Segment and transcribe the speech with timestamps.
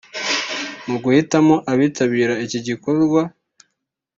[0.89, 3.21] Mu guhitamo abitabira iki gikorwa